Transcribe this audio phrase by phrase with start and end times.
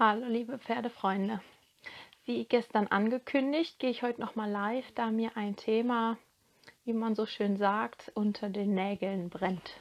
[0.00, 1.40] Hallo liebe Pferdefreunde.
[2.24, 6.16] Wie gestern angekündigt, gehe ich heute nochmal live, da mir ein Thema,
[6.84, 9.72] wie man so schön sagt, unter den Nägeln brennt.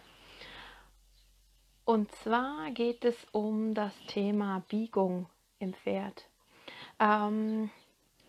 [1.85, 6.25] Und zwar geht es um das Thema Biegung im Pferd.
[6.99, 7.69] Ähm,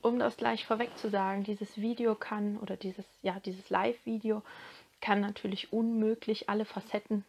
[0.02, 4.42] um das gleich vorweg zu sagen, dieses Video kann oder dieses, ja, dieses Live-Video
[5.00, 7.24] kann natürlich unmöglich alle Facetten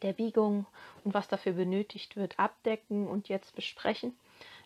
[0.00, 0.66] der Biegung
[1.04, 4.18] und was dafür benötigt wird, abdecken und jetzt besprechen.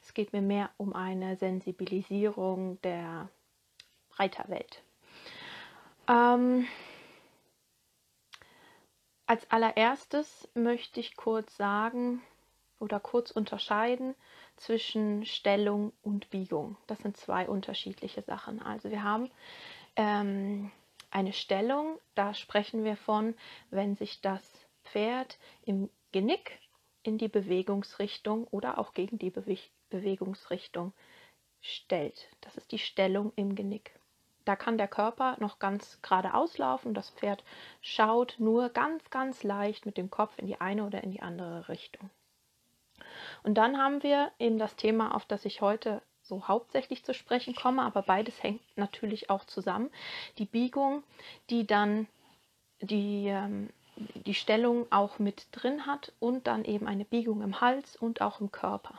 [0.02, 3.28] Es geht mir mehr um eine Sensibilisierung der
[4.16, 4.82] Reiterwelt.
[6.08, 6.66] Ähm,
[9.26, 12.22] als allererstes möchte ich kurz sagen
[12.78, 14.14] oder kurz unterscheiden
[14.56, 16.76] zwischen Stellung und Biegung.
[16.86, 18.60] Das sind zwei unterschiedliche Sachen.
[18.60, 19.30] Also wir haben
[19.96, 20.70] ähm,
[21.10, 23.34] eine Stellung, da sprechen wir von,
[23.70, 26.58] wenn sich das Pferd im Genick
[27.02, 29.58] in die Bewegungsrichtung oder auch gegen die Bewe
[29.90, 30.92] Bewegungsrichtung
[31.60, 32.28] stellt.
[32.40, 33.92] Das ist die Stellung im Genick.
[34.44, 36.94] Da kann der Körper noch ganz gerade auslaufen.
[36.94, 37.44] Das Pferd
[37.80, 41.68] schaut nur ganz, ganz leicht mit dem Kopf in die eine oder in die andere
[41.68, 42.10] Richtung.
[43.42, 47.54] Und dann haben wir eben das Thema, auf das ich heute so hauptsächlich zu sprechen
[47.54, 49.90] komme, aber beides hängt natürlich auch zusammen.
[50.38, 51.02] Die Biegung,
[51.50, 52.08] die dann
[52.80, 57.96] die ähm, die Stellung auch mit drin hat und dann eben eine Biegung im Hals
[57.96, 58.98] und auch im Körper.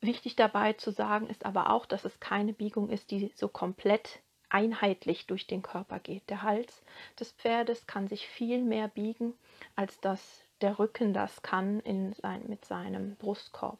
[0.00, 4.20] Wichtig dabei zu sagen ist aber auch, dass es keine Biegung ist, die so komplett
[4.48, 6.28] einheitlich durch den Körper geht.
[6.28, 6.82] Der Hals
[7.18, 9.34] des Pferdes kann sich viel mehr biegen,
[9.76, 13.78] als dass der Rücken das kann in sein, mit seinem Brustkorb.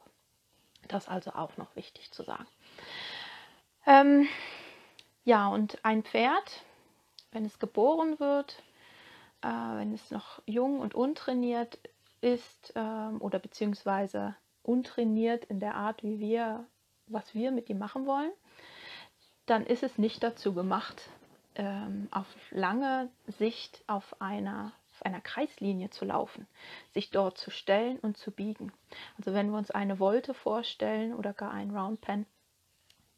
[0.89, 2.47] Das also auch noch wichtig zu sagen.
[3.87, 4.28] Ähm,
[5.25, 6.65] ja, und ein Pferd,
[7.33, 8.62] wenn es geboren wird,
[9.42, 11.78] äh, wenn es noch jung und untrainiert
[12.20, 16.64] ist ähm, oder beziehungsweise untrainiert in der Art, wie wir,
[17.06, 18.32] was wir mit ihm machen wollen,
[19.47, 21.08] dann ist es nicht dazu gemacht,
[21.56, 26.47] ähm, auf lange Sicht auf einer, auf einer Kreislinie zu laufen,
[26.92, 28.72] sich dort zu stellen und zu biegen.
[29.19, 32.26] Also wenn wir uns eine Wolte vorstellen oder gar ein Round Pen,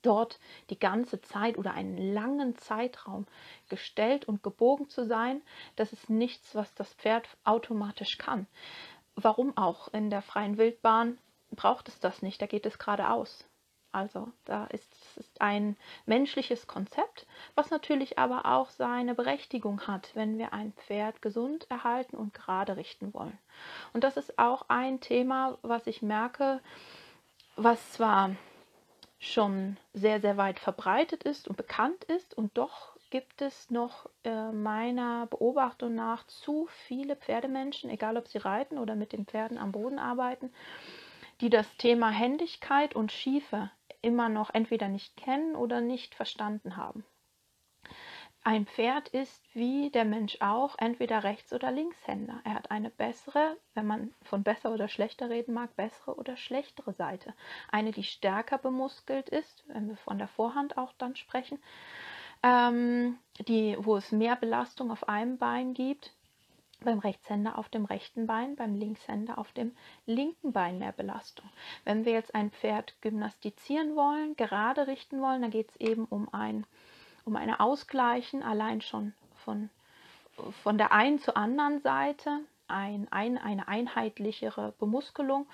[0.02, 0.38] dort
[0.70, 3.26] die ganze Zeit oder einen langen Zeitraum
[3.68, 5.42] gestellt und gebogen zu sein,
[5.76, 8.46] das ist nichts, was das Pferd automatisch kann.
[9.14, 9.88] Warum auch?
[9.92, 11.18] In der freien Wildbahn
[11.50, 13.44] braucht es das nicht, da geht es geradeaus.
[13.92, 15.76] Also da ist es ein
[16.06, 22.16] menschliches Konzept, was natürlich aber auch seine Berechtigung hat, wenn wir ein Pferd gesund erhalten
[22.16, 23.38] und gerade richten wollen.
[23.92, 26.62] Und das ist auch ein Thema, was ich merke,
[27.56, 28.30] was zwar
[29.22, 34.50] schon sehr, sehr weit verbreitet ist und bekannt ist und doch gibt es noch äh,
[34.50, 39.70] meiner Beobachtung nach zu viele Pferdemenschen, egal ob sie reiten oder mit den Pferden am
[39.70, 40.52] Boden arbeiten,
[41.40, 47.04] die das Thema Händigkeit und Schiefe immer noch entweder nicht kennen oder nicht verstanden haben.
[48.44, 52.40] Ein Pferd ist wie der Mensch auch entweder Rechts- oder Linkshänder.
[52.42, 56.92] Er hat eine bessere, wenn man von besser oder schlechter reden mag, bessere oder schlechtere
[56.92, 57.34] Seite.
[57.70, 61.60] Eine, die stärker bemuskelt ist, wenn wir von der Vorhand auch dann sprechen,
[62.42, 63.16] ähm,
[63.46, 66.12] die, wo es mehr Belastung auf einem Bein gibt,
[66.80, 69.70] beim Rechtshänder auf dem rechten Bein, beim Linkshänder auf dem
[70.04, 71.48] linken Bein mehr Belastung.
[71.84, 76.28] Wenn wir jetzt ein Pferd gymnastizieren wollen, gerade richten wollen, dann geht es eben um
[76.34, 76.66] ein
[77.24, 79.70] um eine Ausgleichen allein schon von,
[80.62, 85.46] von der einen zur anderen Seite, ein, ein, eine einheitlichere Bemuskelung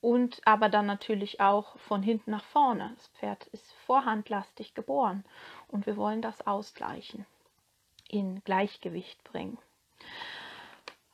[0.00, 2.92] und aber dann natürlich auch von hinten nach vorne.
[2.96, 5.24] Das Pferd ist vorhandlastig geboren
[5.68, 7.26] und wir wollen das ausgleichen,
[8.08, 9.58] in Gleichgewicht bringen.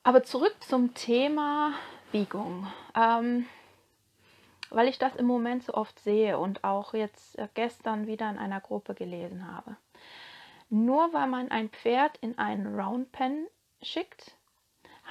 [0.03, 1.73] Aber zurück zum Thema
[2.11, 2.67] Biegung.
[2.93, 3.47] Ähm,
[4.73, 8.37] weil ich das im Moment so oft sehe und auch jetzt äh, gestern wieder in
[8.37, 9.77] einer Gruppe gelesen habe.
[10.69, 13.47] Nur weil man ein Pferd in einen Round Pen
[13.81, 14.35] schickt,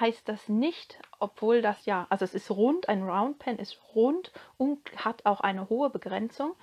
[0.01, 4.33] heißt das nicht, obwohl das ja, also es ist rund, ein Round Pen ist rund
[4.57, 6.57] und hat auch eine hohe Begrenzung,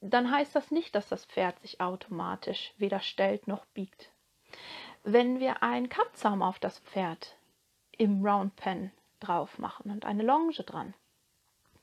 [0.00, 4.10] dann heißt das nicht, dass das Pferd sich automatisch weder stellt noch biegt.
[5.02, 7.36] Wenn wir einen Kappzaum auf das Pferd
[7.98, 10.94] im Round Pen drauf machen und eine Longe dran,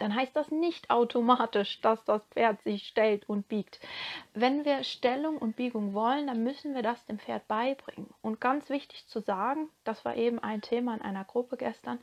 [0.01, 3.80] dann heißt das nicht automatisch, dass das Pferd sich stellt und biegt.
[4.33, 8.09] Wenn wir Stellung und Biegung wollen, dann müssen wir das dem Pferd beibringen.
[8.21, 12.00] Und ganz wichtig zu sagen, das war eben ein Thema in einer Gruppe gestern,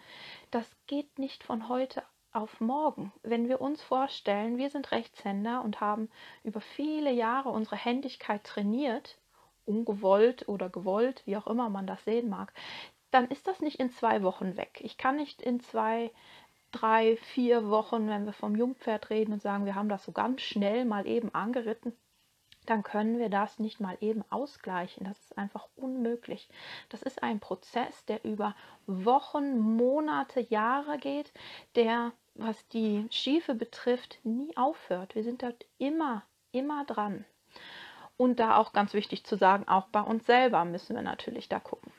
[0.52, 3.12] das geht nicht von heute auf morgen.
[3.22, 6.08] Wenn wir uns vorstellen, wir sind Rechtshänder und haben
[6.44, 9.18] über viele Jahre unsere Händigkeit trainiert,
[9.66, 12.52] ungewollt oder gewollt, wie auch immer man das sehen mag,
[13.10, 14.80] dann ist das nicht in zwei Wochen weg.
[14.84, 16.12] Ich kann nicht in zwei
[16.72, 20.42] drei, vier Wochen, wenn wir vom Jungpferd reden und sagen, wir haben das so ganz
[20.42, 21.92] schnell mal eben angeritten,
[22.68, 25.06] dann können wir das nicht mal eben ausgleichen.
[25.06, 26.48] Das ist einfach unmöglich.
[26.90, 28.54] Das ist ein Prozess, der über
[28.86, 31.32] Wochen, Monate, Jahre geht,
[31.76, 35.14] der, was die Schiefe betrifft, nie aufhört.
[35.14, 36.22] Wir sind dort immer,
[36.52, 37.24] immer dran.
[38.18, 41.60] Und da auch ganz wichtig zu sagen, auch bei uns selber müssen wir natürlich da
[41.60, 41.92] gucken.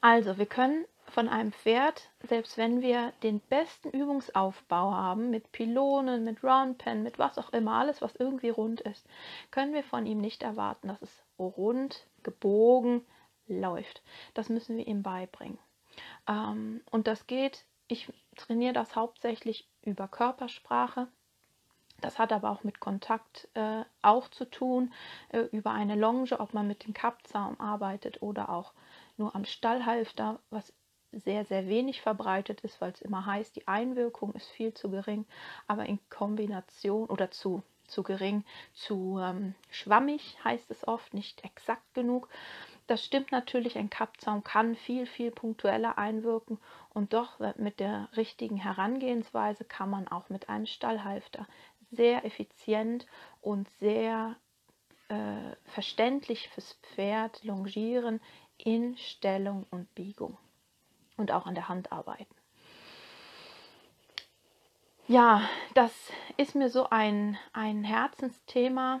[0.00, 6.24] Also, wir können von einem Pferd, selbst wenn wir den besten Übungsaufbau haben, mit Pylonen,
[6.24, 9.06] mit Roundpen, mit was auch immer, alles, was irgendwie rund ist,
[9.50, 13.06] können wir von ihm nicht erwarten, dass es rund, gebogen
[13.46, 14.02] läuft.
[14.34, 15.58] Das müssen wir ihm beibringen.
[16.28, 21.08] Ähm, und das geht, ich trainiere das hauptsächlich über Körpersprache.
[22.00, 24.92] Das hat aber auch mit Kontakt äh, auch zu tun,
[25.30, 28.72] äh, über eine Longe, ob man mit dem Kappzaum arbeitet oder auch
[29.16, 30.72] nur am Stallhalfter, was
[31.12, 35.24] sehr, sehr wenig verbreitet ist, weil es immer heißt, die Einwirkung ist viel zu gering,
[35.66, 38.44] aber in Kombination oder zu, zu gering,
[38.74, 42.28] zu ähm, schwammig heißt es oft, nicht exakt genug.
[42.86, 46.58] Das stimmt natürlich, ein Kappzaum kann viel, viel punktueller einwirken
[46.90, 51.46] und doch mit der richtigen Herangehensweise kann man auch mit einem Stallhalfter
[51.90, 53.06] sehr effizient
[53.40, 54.36] und sehr
[55.08, 58.20] äh, verständlich fürs Pferd longieren
[58.58, 60.36] in Stellung und Biegung
[61.18, 62.34] und auch an der Hand arbeiten.
[65.06, 65.42] Ja,
[65.74, 65.92] das
[66.36, 69.00] ist mir so ein, ein Herzensthema,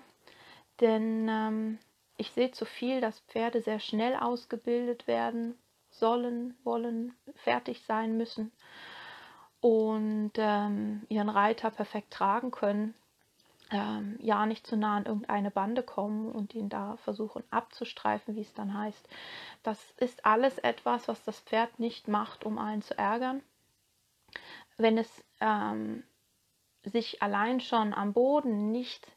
[0.80, 1.78] denn ähm,
[2.16, 5.58] ich sehe zu viel, dass Pferde sehr schnell ausgebildet werden
[5.90, 8.52] sollen, wollen, fertig sein müssen
[9.60, 12.94] und ähm, ihren Reiter perfekt tragen können
[13.70, 18.40] ähm, ja nicht zu nah an irgendeine Bande kommen und ihn da versuchen abzustreifen, wie
[18.40, 19.08] es dann heißt.
[19.62, 23.42] Das ist alles etwas, was das Pferd nicht macht, um einen zu ärgern.
[24.76, 26.02] Wenn es ähm,
[26.82, 29.10] sich allein schon am Boden nicht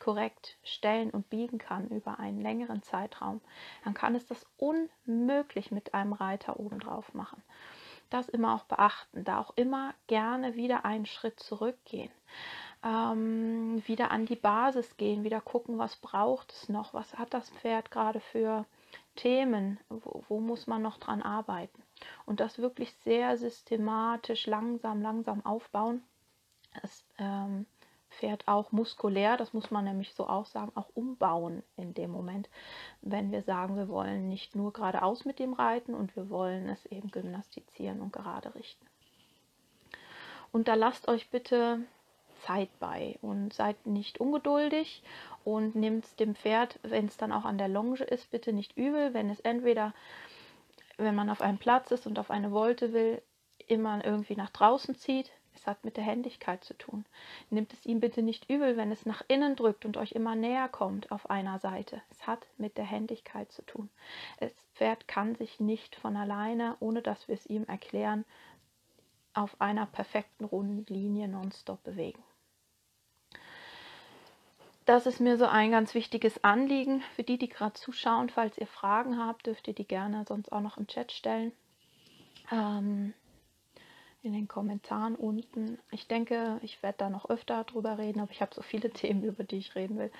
[0.00, 3.40] korrekt stellen und biegen kann über einen längeren Zeitraum,
[3.84, 7.42] dann kann es das unmöglich mit einem Reiter obendrauf machen.
[8.10, 12.10] Das immer auch beachten, da auch immer gerne wieder einen Schritt zurückgehen
[12.84, 17.48] ähm, wieder an die Basis gehen, wieder gucken, was braucht es noch, was hat das
[17.50, 18.66] Pferd gerade für
[19.16, 21.82] Themen, wo, wo muss man noch dran arbeiten.
[22.26, 26.02] Und das wirklich sehr systematisch, langsam, langsam aufbauen.
[26.82, 27.66] Das ähm,
[28.10, 32.48] Pferd auch muskulär, das muss man nämlich so auch sagen, auch umbauen in dem Moment,
[33.00, 36.86] wenn wir sagen, wir wollen nicht nur geradeaus mit dem reiten und wir wollen es
[36.86, 38.86] eben gymnastizieren und gerade richten.
[40.52, 41.80] Und da lasst euch bitte
[42.44, 45.02] Zeit bei und seid nicht ungeduldig
[45.44, 49.14] und nehmt dem Pferd, wenn es dann auch an der Longe ist, bitte nicht übel,
[49.14, 49.94] wenn es entweder,
[50.96, 53.22] wenn man auf einem Platz ist und auf eine Wolte will,
[53.66, 55.30] immer irgendwie nach draußen zieht.
[55.54, 57.04] Es hat mit der Händigkeit zu tun.
[57.48, 60.68] Nehmt es ihm bitte nicht übel, wenn es nach innen drückt und euch immer näher
[60.68, 62.02] kommt auf einer Seite.
[62.10, 63.88] Es hat mit der Händigkeit zu tun.
[64.40, 68.24] Das Pferd kann sich nicht von alleine, ohne dass wir es ihm erklären,
[69.32, 72.22] auf einer perfekten runden Linie nonstop bewegen.
[74.84, 77.02] Das ist mir so ein ganz wichtiges Anliegen.
[77.16, 80.60] Für die, die gerade zuschauen, falls ihr Fragen habt, dürft ihr die gerne sonst auch
[80.60, 81.52] noch im Chat stellen.
[82.52, 83.14] Ähm,
[84.22, 85.78] in den Kommentaren unten.
[85.90, 89.24] Ich denke, ich werde da noch öfter drüber reden, aber ich habe so viele Themen,
[89.24, 90.12] über die ich reden will.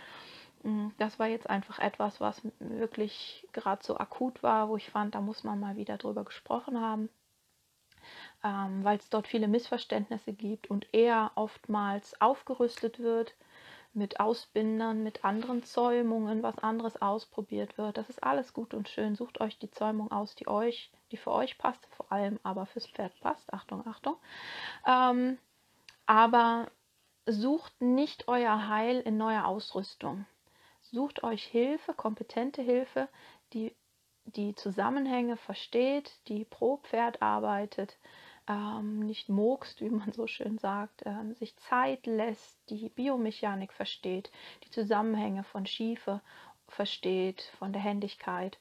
[0.62, 5.14] Mm, das war jetzt einfach etwas, was wirklich gerade so akut war, wo ich fand,
[5.14, 7.10] da muss man mal wieder drüber gesprochen haben,
[8.42, 13.34] ähm, weil es dort viele Missverständnisse gibt und er oftmals aufgerüstet wird
[13.94, 17.96] mit Ausbindern, mit anderen Zäumungen, was anderes ausprobiert wird.
[17.96, 19.14] Das ist alles gut und schön.
[19.14, 22.86] Sucht euch die Zäumung aus, die euch, die für euch passt, vor allem aber fürs
[22.86, 23.52] Pferd passt.
[23.52, 24.16] Achtung, Achtung.
[24.86, 25.38] Ähm,
[26.06, 26.70] aber
[27.26, 30.26] sucht nicht euer Heil in neuer Ausrüstung.
[30.82, 33.08] Sucht euch Hilfe, kompetente Hilfe,
[33.52, 33.74] die
[34.26, 37.98] die Zusammenhänge versteht, die pro Pferd arbeitet,
[38.48, 44.30] ähm, nicht mogst, wie man so schön sagt, ähm, sich Zeit lässt, die Biomechanik versteht,
[44.64, 46.20] die Zusammenhänge von Schiefe
[46.68, 48.58] versteht, von der Händigkeit.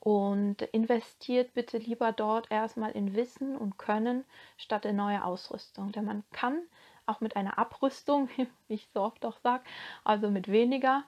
[0.00, 4.24] Und investiert bitte lieber dort erstmal in Wissen und Können
[4.56, 5.92] statt in neue Ausrüstung.
[5.92, 6.62] Denn man kann
[7.06, 8.28] auch mit einer Abrüstung,
[8.68, 9.64] wie ich so oft auch sage,
[10.04, 11.04] also mit weniger,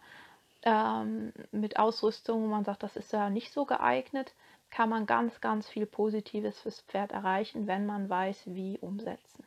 [0.62, 4.34] ähm, mit Ausrüstung, wo man sagt, das ist ja nicht so geeignet,
[4.72, 9.46] kann man ganz, ganz viel Positives fürs Pferd erreichen, wenn man weiß, wie umsetzen.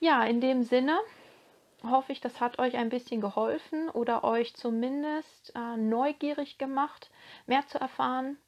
[0.00, 0.98] Ja, in dem Sinne
[1.84, 7.10] hoffe ich, das hat euch ein bisschen geholfen oder euch zumindest äh, neugierig gemacht,
[7.46, 8.38] mehr zu erfahren.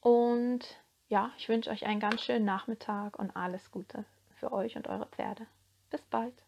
[0.00, 0.60] Und
[1.08, 5.06] ja, ich wünsche euch einen ganz schönen Nachmittag und alles Gute für euch und eure
[5.06, 5.46] Pferde.
[5.90, 6.43] Bis bald.